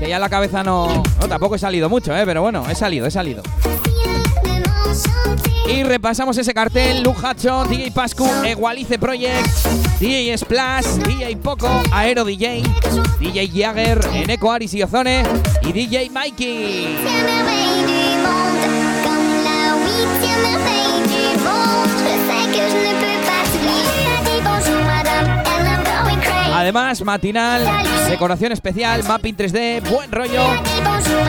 que 0.00 0.08
ya 0.08 0.18
la 0.18 0.28
cabeza 0.28 0.64
no, 0.64 1.04
no... 1.20 1.28
Tampoco 1.28 1.54
he 1.54 1.60
salido 1.60 1.88
mucho, 1.88 2.16
¿eh? 2.16 2.24
pero 2.26 2.42
bueno, 2.42 2.68
he 2.68 2.74
salido, 2.74 3.06
he 3.06 3.12
salido. 3.12 3.44
Y 5.72 5.82
repasamos 5.84 6.36
ese 6.36 6.52
cartel: 6.52 7.02
Luke 7.02 7.18
Hudson, 7.18 7.68
DJ 7.70 7.90
Pascu, 7.92 8.28
Egualice 8.44 8.98
Project, 8.98 9.46
DJ 9.98 10.36
Splash, 10.36 10.84
DJ 10.98 11.36
Poco, 11.36 11.82
Aero 11.90 12.24
DJ, 12.24 12.62
DJ 13.18 13.48
Jagger, 13.48 14.00
Eneco 14.12 14.52
Aris 14.52 14.74
y 14.74 14.82
Ozone 14.82 15.22
y 15.62 15.72
DJ 15.72 16.10
Mikey. 16.10 17.91
Además, 26.62 27.02
matinal, 27.02 27.66
decoración 28.08 28.52
especial, 28.52 29.02
mapping 29.02 29.36
3D, 29.36 29.82
buen 29.90 30.12
rollo. 30.12 30.44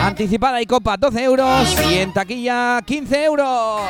Anticipada 0.00 0.62
y 0.62 0.66
copa 0.66 0.96
12 0.96 1.24
euros 1.24 1.76
y 1.90 1.94
en 1.98 2.12
taquilla 2.12 2.80
15 2.86 3.24
euros. 3.24 3.80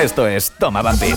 Esto 0.00 0.28
es 0.28 0.52
Toma 0.52 0.82
Bambi. 0.82 1.16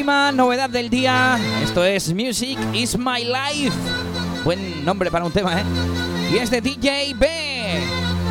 Última 0.00 0.32
novedad 0.32 0.70
del 0.70 0.88
día. 0.88 1.38
Esto 1.62 1.84
es 1.84 2.14
Music 2.14 2.58
is 2.72 2.96
My 2.96 3.22
Life. 3.22 3.76
Buen 4.44 4.82
nombre 4.82 5.10
para 5.10 5.26
un 5.26 5.30
tema, 5.30 5.60
¿eh? 5.60 5.64
Y 6.32 6.38
es 6.38 6.50
de 6.50 6.62
DJ 6.62 7.14
B. 7.18 7.28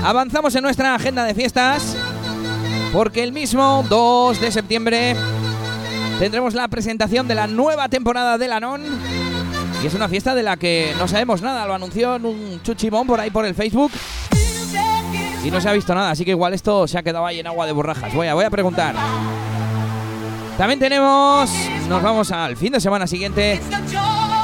Avanzamos 0.03 0.55
en 0.55 0.63
nuestra 0.63 0.95
agenda 0.95 1.24
de 1.26 1.36
fiestas 1.36 1.95
porque 2.91 3.22
el 3.22 3.32
mismo 3.32 3.86
2 3.88 4.41
de 4.41 4.51
septiembre 4.51 5.15
tendremos 6.17 6.55
la 6.55 6.67
presentación 6.70 7.28
de 7.28 7.36
la 7.36 7.45
nueva 7.45 7.88
temporada 7.88 8.39
de 8.39 8.47
la 8.47 8.59
Non. 8.59 8.82
Y 9.84 9.86
es 9.86 9.93
una 9.93 10.09
fiesta 10.09 10.34
de 10.34 10.41
la 10.41 10.57
que 10.57 10.95
no 10.97 11.07
sabemos 11.07 11.43
nada, 11.43 11.67
lo 11.67 11.76
anunció 11.76 12.15
en 12.15 12.26
un 12.26 12.63
chuchimón 12.63 13.05
por 13.05 13.20
ahí 13.20 13.30
por 13.30 13.45
el 13.45 13.53
Facebook. 13.53 13.91
Y 15.45 15.51
no 15.51 15.61
se 15.61 15.70
ha 15.70 15.74
visto 15.74 15.93
nada, 15.93 16.09
así 16.09 16.26
que 16.26 16.32
igual 16.32 16.55
esto 16.55 16.88
se 16.88 16.97
ha 16.97 17.03
quedado 17.03 17.28
ahí 17.28 17.39
en 17.39 17.45
agua 17.45 17.67
de 17.67 17.74
borrajas. 17.74 18.11
Voy 18.15 18.26
a, 18.26 18.34
voy 18.34 18.45
a 18.45 18.49
preguntar. 18.49 18.95
También 20.60 20.78
tenemos, 20.78 21.49
nos 21.88 22.03
vamos 22.03 22.34
al 22.34 22.57
fin 22.57 22.74
de 22.74 22.82
semana 22.82 23.07
siguiente, 23.07 23.62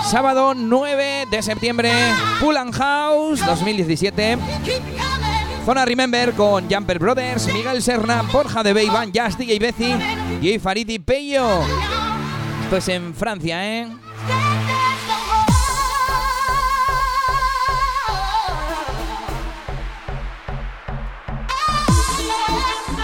sábado 0.10 0.54
9 0.56 1.26
de 1.30 1.42
septiembre, 1.42 1.92
Pull 2.40 2.56
House 2.72 3.46
2017. 3.46 4.38
Zona 5.66 5.84
Remember 5.84 6.32
con 6.32 6.70
Jumper 6.72 7.00
Brothers, 7.00 7.52
Miguel 7.54 7.84
Serna, 7.84 8.22
Borja 8.32 8.64
de 8.64 8.72
Beiban, 8.72 9.12
Jazz 9.12 9.38
DJ 9.38 9.60
Bezi 9.60 9.94
y 10.42 10.58
Faridi 10.58 11.00
Peyo. 11.00 11.60
Esto 12.64 12.78
es 12.78 12.88
en 12.88 13.14
Francia, 13.14 13.82
¿eh? 13.82 13.90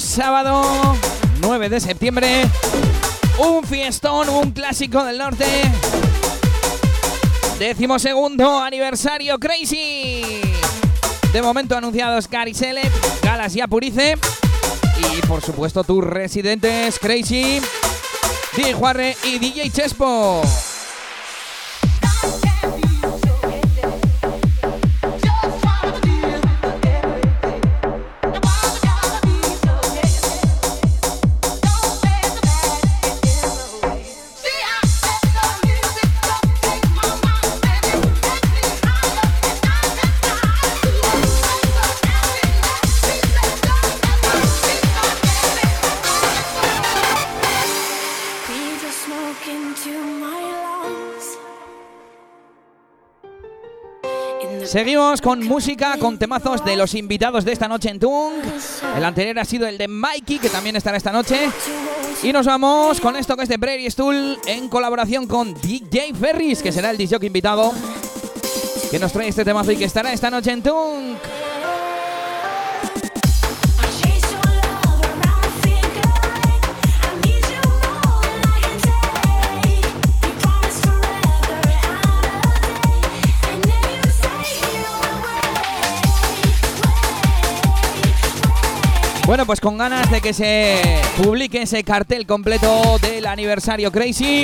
Sábado 0.00 0.96
9 1.40 1.68
de 1.68 1.80
septiembre. 1.80 2.46
Un 3.38 3.64
fiestón, 3.64 4.28
un 4.28 4.52
clásico 4.52 5.04
del 5.04 5.18
norte. 5.18 5.44
Décimo 7.58 7.98
segundo 7.98 8.60
aniversario 8.60 9.38
Crazy. 9.38 10.40
De 11.32 11.42
momento 11.42 11.76
anunciados 11.76 12.28
Gary 12.28 12.54
Select, 12.54 12.94
Galas 13.22 13.54
y 13.54 13.60
Apurice. 13.60 14.18
Y 15.12 15.26
por 15.26 15.42
supuesto 15.42 15.84
tus 15.84 16.02
residentes 16.02 16.98
Crazy, 16.98 17.60
DJ 18.56 18.74
Juarre 18.74 19.16
y 19.24 19.38
DJ 19.38 19.70
Chespo. 19.70 20.42
Seguimos 54.70 55.20
con 55.20 55.44
música, 55.44 55.96
con 55.98 56.16
temazos 56.16 56.64
de 56.64 56.76
los 56.76 56.94
invitados 56.94 57.44
de 57.44 57.50
esta 57.50 57.66
noche 57.66 57.88
en 57.90 57.98
Tung. 57.98 58.34
El 58.96 59.04
anterior 59.04 59.36
ha 59.40 59.44
sido 59.44 59.66
el 59.66 59.76
de 59.76 59.88
Mikey, 59.88 60.38
que 60.38 60.48
también 60.48 60.76
estará 60.76 60.96
esta 60.96 61.10
noche. 61.10 61.50
Y 62.22 62.32
nos 62.32 62.46
vamos 62.46 63.00
con 63.00 63.16
esto 63.16 63.36
que 63.36 63.42
es 63.42 63.48
de 63.48 63.58
Prairie 63.58 63.90
Stool 63.90 64.38
en 64.46 64.68
colaboración 64.68 65.26
con 65.26 65.54
DJ 65.54 66.14
Ferris, 66.14 66.62
que 66.62 66.70
será 66.70 66.90
el 66.90 66.98
DJ 66.98 67.18
invitado 67.26 67.72
que 68.92 69.00
nos 69.00 69.12
trae 69.12 69.26
este 69.26 69.44
temazo 69.44 69.72
y 69.72 69.76
que 69.76 69.86
estará 69.86 70.12
esta 70.12 70.30
noche 70.30 70.52
en 70.52 70.62
Tung. 70.62 71.16
Bueno, 89.30 89.46
pues 89.46 89.60
con 89.60 89.78
ganas 89.78 90.10
de 90.10 90.20
que 90.20 90.32
se 90.32 90.82
publique 91.16 91.62
ese 91.62 91.84
cartel 91.84 92.26
completo 92.26 92.98
del 92.98 93.26
aniversario 93.26 93.92
Crazy. 93.92 94.42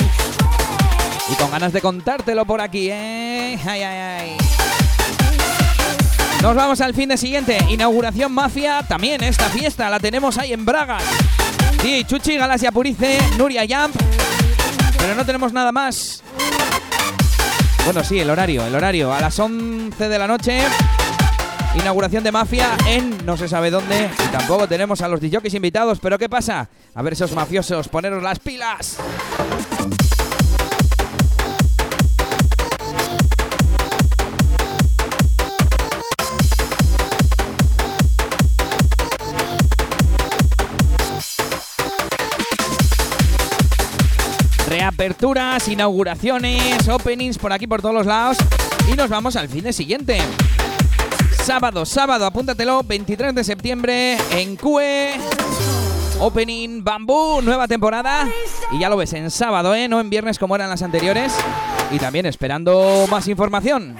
Y 1.28 1.34
con 1.34 1.50
ganas 1.50 1.72
de 1.72 1.80
contártelo 1.80 2.44
por 2.44 2.60
aquí, 2.60 2.86
¿eh? 2.92 3.58
Nos 6.40 6.54
vamos 6.54 6.80
al 6.80 6.94
fin 6.94 7.08
de 7.08 7.16
siguiente. 7.16 7.58
Inauguración 7.68 8.30
Mafia. 8.30 8.84
También 8.86 9.24
esta 9.24 9.48
fiesta 9.48 9.90
la 9.90 9.98
tenemos 9.98 10.38
ahí 10.38 10.52
en 10.52 10.64
Braga. 10.64 10.98
Sí, 11.82 12.04
Chuchi, 12.04 12.36
Galasia 12.36 12.70
Purice, 12.70 13.18
Nuria 13.36 13.62
Jump. 13.62 13.96
Pero 14.98 15.16
no 15.16 15.26
tenemos 15.26 15.52
nada 15.52 15.72
más. 15.72 16.22
Bueno, 17.84 18.04
sí, 18.04 18.20
el 18.20 18.30
horario, 18.30 18.64
el 18.64 18.74
horario. 18.76 19.12
A 19.12 19.20
las 19.20 19.36
11 19.36 20.08
de 20.08 20.16
la 20.16 20.28
noche 20.28 20.60
Inauguración 21.78 22.24
de 22.24 22.32
Mafia 22.32 22.76
en 22.86 23.24
no 23.24 23.36
se 23.36 23.48
sabe 23.48 23.70
dónde. 23.70 24.10
Y 24.24 24.32
tampoco 24.32 24.66
tenemos 24.66 25.00
a 25.02 25.08
los 25.08 25.20
DJs 25.20 25.54
invitados. 25.54 25.98
Pero 26.00 26.18
¿qué 26.18 26.28
pasa? 26.28 26.68
A 26.94 27.02
ver 27.02 27.12
esos 27.12 27.32
mafiosos, 27.32 27.88
poneros 27.88 28.22
las 28.22 28.38
pilas. 28.38 28.98
reaperturas, 44.66 45.68
inauguraciones, 45.68 46.88
openings 46.88 47.38
por 47.38 47.52
aquí 47.52 47.66
por 47.66 47.80
todos 47.80 47.94
los 47.94 48.06
lados. 48.06 48.36
Y 48.92 48.96
nos 48.96 49.08
vamos 49.08 49.36
al 49.36 49.48
fin 49.48 49.64
de 49.64 49.72
siguiente. 49.72 50.18
Sábado, 51.46 51.86
sábado, 51.86 52.26
apúntatelo, 52.26 52.82
23 52.82 53.32
de 53.32 53.44
septiembre 53.44 54.18
en 54.32 54.56
CUE. 54.56 55.12
Opening 56.18 56.82
Bambú, 56.82 57.40
nueva 57.40 57.68
temporada. 57.68 58.28
Y 58.72 58.80
ya 58.80 58.88
lo 58.88 58.96
ves, 58.96 59.12
en 59.12 59.30
sábado, 59.30 59.72
¿eh? 59.72 59.86
No 59.86 60.00
en 60.00 60.10
viernes 60.10 60.40
como 60.40 60.56
eran 60.56 60.68
las 60.68 60.82
anteriores. 60.82 61.32
Y 61.92 62.00
también 62.00 62.26
esperando 62.26 63.06
más 63.08 63.28
información. 63.28 63.94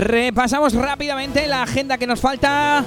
Repasamos 0.00 0.72
rápidamente 0.72 1.46
la 1.46 1.62
agenda 1.62 1.98
que 1.98 2.06
nos 2.06 2.20
falta. 2.20 2.82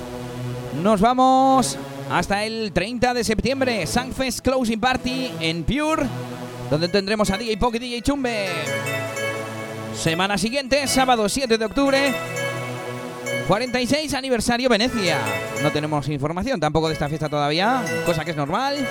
Nos 0.82 1.00
vamos 1.00 1.78
hasta 2.10 2.44
el 2.44 2.72
30 2.72 3.14
de 3.14 3.24
septiembre, 3.24 3.86
Sunfest 3.86 4.40
Closing 4.40 4.80
Party 4.80 5.30
en 5.40 5.64
Pure, 5.64 6.08
donde 6.72 6.88
tendremos 6.88 7.30
a 7.30 7.38
DJ 7.38 7.58
Poki 7.58 7.78
y 7.78 7.80
DJ 7.82 8.02
Chumbe. 8.02 8.48
Semana 9.96 10.40
siguiente, 10.40 10.88
sábado 10.88 11.30
7 11.30 11.56
de 11.56 11.66
octubre, 11.66 12.16
46 13.48 14.12
aniversario 14.16 14.68
Venecia. 14.68 15.20
No 15.62 15.72
tenemos 15.72 16.10
información 16.10 16.60
tampoco 16.60 16.88
de 16.88 16.94
esta 16.94 17.10
fiesta 17.10 17.30
todavía, 17.30 17.84
cosa 18.08 18.26
que 18.26 18.32
es 18.32 18.38
normal. 18.38 18.88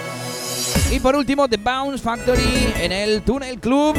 Y 0.92 1.00
por 1.00 1.16
último, 1.16 1.48
The 1.48 1.56
Bounce 1.56 2.02
Factory 2.02 2.74
en 2.78 2.92
el 2.92 3.22
Tunnel 3.22 3.58
Club 3.58 3.96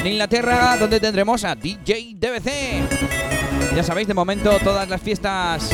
en 0.00 0.06
Inglaterra, 0.06 0.76
donde 0.76 1.00
tendremos 1.00 1.42
a 1.42 1.54
DJ 1.54 2.16
DBC. 2.16 3.74
Ya 3.74 3.82
sabéis, 3.82 4.06
de 4.06 4.12
momento 4.12 4.58
todas 4.62 4.86
las 4.90 5.00
fiestas 5.00 5.70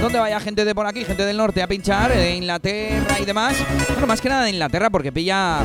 donde 0.00 0.20
vaya 0.20 0.38
gente 0.38 0.64
de 0.64 0.74
por 0.76 0.86
aquí, 0.86 1.04
gente 1.04 1.24
del 1.24 1.36
norte 1.36 1.60
a 1.60 1.66
pinchar, 1.66 2.14
de 2.14 2.36
Inglaterra 2.36 3.18
y 3.20 3.24
demás. 3.24 3.56
Bueno, 3.88 4.06
más 4.06 4.20
que 4.20 4.28
nada 4.28 4.44
de 4.44 4.50
Inglaterra 4.50 4.90
porque 4.90 5.10
pilla 5.10 5.64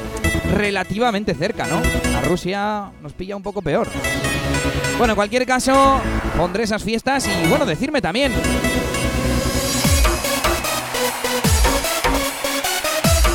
relativamente 0.56 1.36
cerca, 1.36 1.68
¿no? 1.68 1.82
A 2.18 2.22
Rusia 2.22 2.92
nos 3.02 3.14
pilla 3.14 3.36
un 3.36 3.44
poco 3.44 3.62
peor. 3.62 3.88
Bueno, 4.98 5.14
en 5.14 5.16
cualquier 5.16 5.46
caso, 5.46 6.02
pondré 6.36 6.64
esas 6.64 6.84
fiestas 6.84 7.28
y 7.28 7.48
bueno, 7.48 7.66
decirme 7.66 8.02
también. 8.02 8.32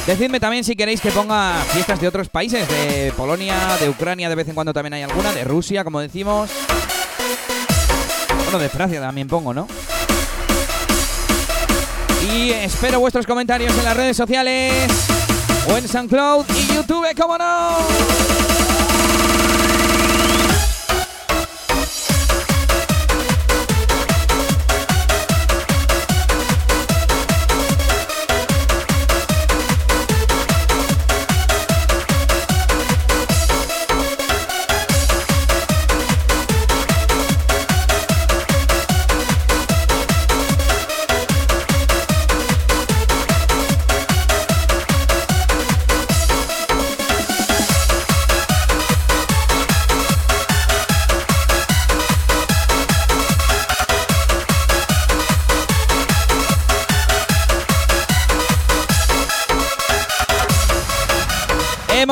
Decidme 0.06 0.38
también 0.38 0.62
si 0.62 0.76
queréis 0.76 1.00
que 1.00 1.10
ponga 1.10 1.54
fiestas 1.72 2.00
de 2.00 2.06
otros 2.06 2.28
países, 2.28 2.68
de 2.68 3.12
Polonia, 3.16 3.56
de 3.80 3.88
Ucrania, 3.88 4.28
de 4.28 4.36
vez 4.36 4.46
en 4.48 4.54
cuando 4.54 4.72
también 4.72 4.94
hay 4.94 5.02
alguna, 5.02 5.32
de 5.32 5.42
Rusia, 5.42 5.82
como 5.82 5.98
decimos. 5.98 6.48
Bueno, 8.44 8.60
de 8.60 8.68
Francia 8.68 9.00
también 9.00 9.26
pongo, 9.26 9.52
¿no? 9.52 9.66
Y 12.32 12.50
espero 12.50 13.00
vuestros 13.00 13.26
comentarios 13.26 13.76
en 13.76 13.84
las 13.84 13.96
redes 13.96 14.16
sociales 14.16 14.72
o 15.68 15.76
en 15.76 15.88
SoundCloud 15.88 16.46
y 16.50 16.74
YouTube, 16.74 17.12
como 17.16 17.36
no. 17.36 18.55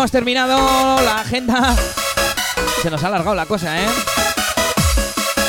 Hemos 0.04 0.12
terminado 0.12 1.00
la 1.00 1.20
agenda. 1.20 1.74
Se 2.82 2.90
nos 2.90 3.02
ha 3.02 3.06
alargado 3.06 3.34
la 3.34 3.46
cosa, 3.46 3.80
¿eh? 3.82 3.86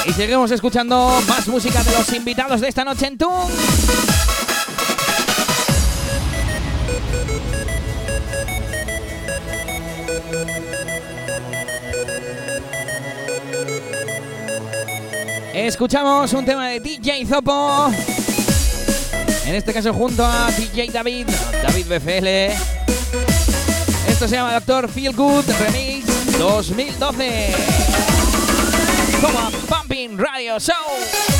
Y 0.05 0.13
seguimos 0.13 0.49
escuchando 0.49 1.21
más 1.27 1.45
música 1.49 1.83
de 1.83 1.91
los 1.91 2.13
invitados 2.13 2.61
de 2.61 2.69
esta 2.69 2.85
noche 2.85 3.07
en 3.07 3.17
TUM. 3.17 3.49
Escuchamos 15.53 16.31
un 16.31 16.45
tema 16.45 16.69
de 16.69 16.79
DJ 16.79 17.25
Zopo. 17.25 17.91
En 19.45 19.55
este 19.55 19.73
caso 19.73 19.93
junto 19.93 20.25
a 20.25 20.49
DJ 20.51 20.91
David, 20.93 21.27
David 21.61 21.87
BFL. 21.89 22.74
Esto 24.15 24.29
se 24.29 24.37
llama 24.37 24.53
Doctor 24.53 24.87
Feel 24.87 25.13
Good 25.13 25.43
Remix 25.59 26.37
2012. 26.39 27.53
Como 29.19 29.51
Pumping 29.67 30.17
Radio 30.17 30.57
Show. 30.57 31.34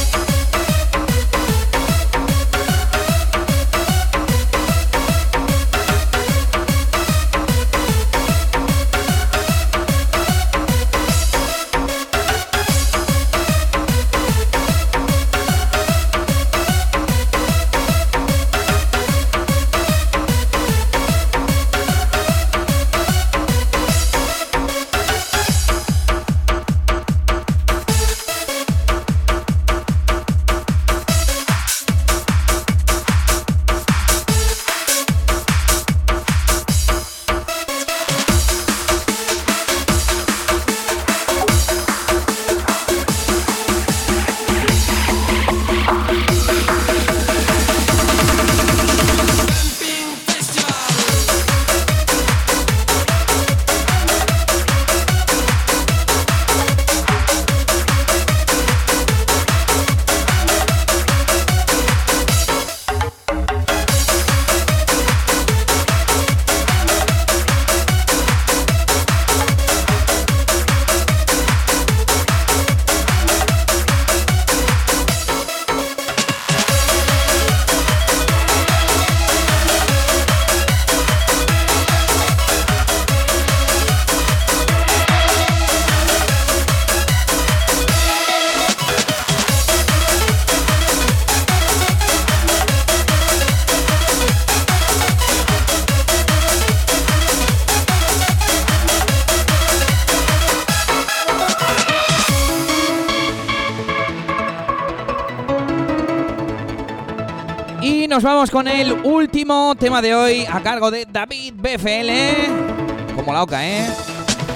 Vamos 108.25 108.49
con 108.49 108.67
el 108.67 108.91
último 109.03 109.75
tema 109.75 110.01
de 110.01 110.15
hoy 110.15 110.47
a 110.51 110.59
cargo 110.61 110.89
de 110.89 111.05
David 111.07 111.53
BFL. 111.57 113.15
Como 113.15 113.31
la 113.31 113.43
oca, 113.43 113.63
¿eh? 113.63 113.85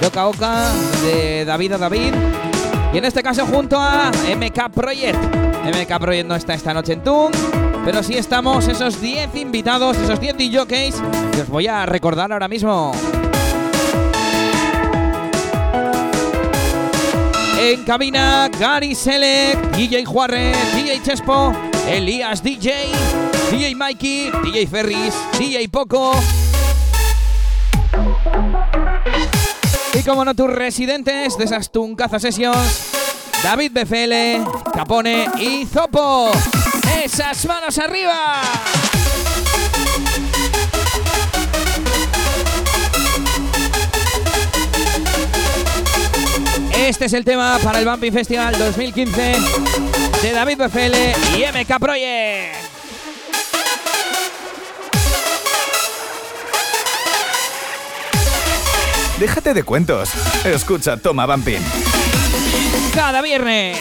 De 0.00 0.06
oca 0.08 0.72
de 1.04 1.44
David 1.44 1.74
a 1.74 1.78
David. 1.78 2.12
Y 2.92 2.98
en 2.98 3.04
este 3.04 3.22
caso 3.22 3.46
junto 3.46 3.78
a 3.78 4.10
MK 4.10 4.70
Project. 4.74 5.18
MK 5.64 5.98
Project 6.00 6.26
no 6.26 6.34
está 6.34 6.54
esta 6.54 6.74
noche 6.74 6.94
en 6.94 7.04
Tune, 7.04 7.36
pero 7.84 8.02
sí 8.02 8.14
estamos 8.14 8.66
esos 8.66 9.00
10 9.00 9.36
invitados, 9.36 9.96
esos 9.98 10.18
10 10.18 10.36
DJs 10.36 11.02
que 11.32 11.42
os 11.42 11.48
voy 11.48 11.68
a 11.68 11.86
recordar 11.86 12.32
ahora 12.32 12.48
mismo. 12.48 12.90
En 17.60 17.84
cabina, 17.84 18.50
Gary 18.58 18.96
Selec, 18.96 19.76
DJ 19.76 20.04
Juarre, 20.04 20.52
DJ 20.74 21.02
Chespo, 21.04 21.52
Elías 21.88 22.42
DJ, 22.42 22.86
DJ 23.50 23.74
Mikey, 23.74 24.30
DJ 24.44 24.66
Ferris, 24.66 25.14
DJ 25.38 25.68
Poco. 25.68 26.12
Y 29.92 30.02
como 30.04 30.24
no, 30.24 30.34
tus 30.34 30.48
residentes 30.50 31.36
de 31.36 31.44
esas 31.44 31.72
Tuncaza 31.72 32.20
Sessions, 32.20 32.92
David 33.42 33.72
BFL, 33.72 34.70
Capone 34.72 35.28
y 35.38 35.66
Zopo. 35.66 36.30
¡Esas 37.02 37.44
manos 37.46 37.76
arriba! 37.78 38.42
Este 46.72 47.04
es 47.06 47.12
el 47.12 47.24
tema 47.24 47.58
para 47.62 47.80
el 47.80 47.84
Bumpy 47.84 48.10
Festival 48.10 48.56
2015 48.58 49.36
de 50.22 50.32
David 50.32 50.58
BFL 50.58 51.36
y 51.36 51.44
MK 51.44 51.78
Project. 51.78 52.59
Déjate 59.20 59.52
de 59.52 59.62
cuentos. 59.62 60.08
Escucha 60.46 60.96
Toma 60.96 61.26
Bumping. 61.26 61.60
Cada 62.94 63.20
viernes. 63.20 63.78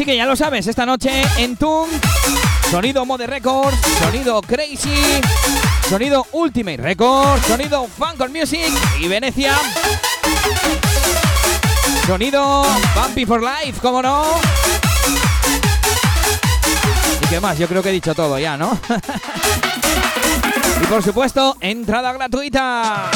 Así 0.00 0.06
que 0.06 0.16
ya 0.16 0.24
lo 0.24 0.34
sabes, 0.34 0.66
esta 0.66 0.86
noche 0.86 1.10
en 1.36 1.58
Tung, 1.58 1.90
sonido 2.70 3.04
Mode 3.04 3.26
Records, 3.26 3.76
sonido 4.02 4.40
Crazy, 4.40 5.20
sonido 5.90 6.26
Ultimate 6.32 6.78
Records, 6.78 7.46
sonido 7.46 7.86
Funk 7.86 8.26
Music 8.30 8.72
y 8.98 9.08
Venecia. 9.08 9.54
Sonido 12.06 12.64
Bumpy 12.94 13.26
for 13.26 13.42
Life, 13.42 13.78
¿cómo 13.82 14.00
no? 14.00 14.24
¿Y 17.22 17.26
qué 17.26 17.38
más? 17.38 17.58
Yo 17.58 17.68
creo 17.68 17.82
que 17.82 17.90
he 17.90 17.92
dicho 17.92 18.14
todo 18.14 18.38
ya, 18.38 18.56
¿no? 18.56 18.80
y 20.82 20.86
por 20.86 21.02
supuesto, 21.02 21.58
entrada 21.60 22.10
gratuita. 22.14 23.10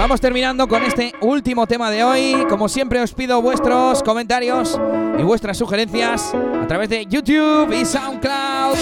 Vamos 0.00 0.18
terminando 0.18 0.66
con 0.66 0.82
este 0.82 1.12
último 1.20 1.66
tema 1.66 1.90
de 1.90 2.02
hoy. 2.02 2.46
Como 2.48 2.70
siempre 2.70 3.02
os 3.02 3.12
pido 3.12 3.42
vuestros 3.42 4.02
comentarios 4.02 4.80
y 5.18 5.22
vuestras 5.22 5.58
sugerencias 5.58 6.32
a 6.34 6.66
través 6.66 6.88
de 6.88 7.04
YouTube 7.04 7.70
y 7.70 7.84
SoundCloud. 7.84 8.78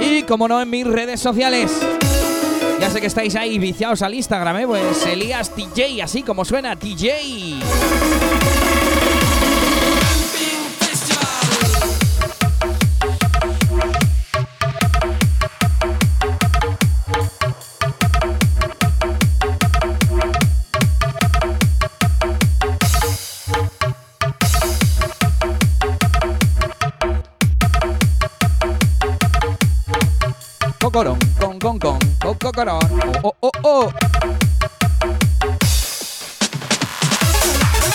Y 0.00 0.22
como 0.22 0.48
no 0.48 0.62
en 0.62 0.70
mis 0.70 0.86
redes 0.86 1.20
sociales. 1.20 1.78
Ya 2.80 2.88
sé 2.88 3.02
que 3.02 3.08
estáis 3.08 3.36
ahí 3.36 3.58
viciados 3.58 4.00
al 4.00 4.14
Instagram, 4.14 4.56
¿eh? 4.56 4.66
Pues 4.66 5.04
Elías 5.04 5.50
TJ, 5.54 6.02
así 6.02 6.22
como 6.22 6.46
suena 6.46 6.74
TJ. 6.74 8.37
Con, 32.28 32.38
cocorón. 32.38 32.78
Oh, 33.22 33.34
oh, 33.40 33.50
oh, 33.62 33.62
oh. 33.62 33.92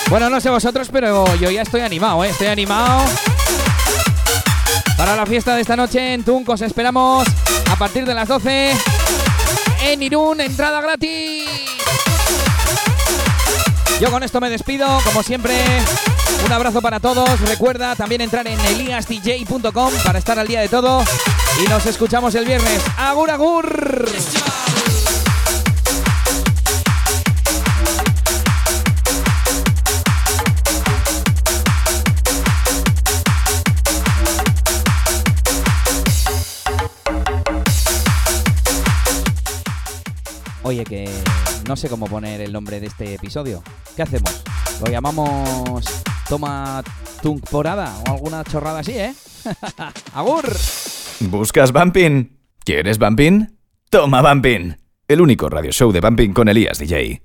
Bueno, 0.10 0.30
no 0.30 0.40
sé 0.40 0.50
vosotros, 0.50 0.90
pero 0.92 1.36
yo 1.36 1.52
ya 1.52 1.62
estoy 1.62 1.82
animado, 1.82 2.24
¿eh? 2.24 2.30
Estoy 2.30 2.48
animado. 2.48 3.06
Para 4.98 5.16
la 5.16 5.26
fiesta 5.26 5.56
de 5.56 5.62
esta 5.62 5.76
noche 5.76 6.14
en 6.14 6.24
Tunc 6.24 6.48
os 6.50 6.62
esperamos 6.62 7.28
a 7.70 7.76
partir 7.76 8.06
de 8.06 8.14
las 8.14 8.28
12 8.28 8.74
en 9.84 10.02
Irún, 10.02 10.40
entrada 10.42 10.82
gratis. 10.82 11.50
Yo 14.00 14.12
con 14.12 14.24
esto 14.24 14.40
me 14.40 14.50
despido, 14.50 14.88
como 15.06 15.24
siempre. 15.24 15.56
Un 16.46 16.52
abrazo 16.52 16.82
para 16.82 17.00
todos. 17.00 17.40
Recuerda 17.42 17.96
también 17.96 18.22
entrar 18.22 18.48
en 18.48 18.60
eliasdj.com 18.60 19.94
para 20.04 20.20
estar 20.20 20.38
al 20.40 20.48
día 20.48 20.62
de 20.62 20.70
todo. 20.70 21.04
Y 21.64 21.70
nos 21.70 21.86
escuchamos 21.86 22.36
el 22.36 22.46
viernes. 22.46 22.82
¡Agur, 22.98 23.32
agur! 23.32 24.06
Oye, 40.64 40.86
que 40.86 41.10
no 41.68 41.76
sé 41.76 41.90
cómo 41.90 42.08
poner 42.08 42.42
el 42.42 42.54
nombre 42.54 42.80
de 42.80 42.88
este 42.88 43.16
episodio. 43.16 43.62
¿Qué 43.96 44.02
hacemos? 44.02 44.32
¿Lo 44.82 44.90
llamamos 44.90 46.03
Toma 46.30 46.84
Tunkporada 47.22 47.94
o 48.08 48.12
alguna 48.12 48.44
chorrada 48.44 48.80
así, 48.80 48.94
eh? 48.94 49.14
¡Agur! 50.14 50.46
¿Buscas 51.20 51.72
Bumping? 51.72 52.38
¿Quieres 52.64 52.98
Bumping? 52.98 53.48
Toma 53.90 54.22
Bumping. 54.22 54.78
El 55.08 55.22
único 55.22 55.50
radio 55.50 55.72
show 55.72 55.92
de 55.92 56.00
Bumping 56.00 56.34
con 56.34 56.48
Elías 56.48 56.80
DJ. 56.80 57.24